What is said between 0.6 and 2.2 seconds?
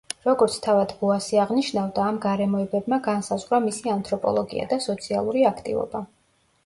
თავად ბოასი აღნიშნავდა, ამ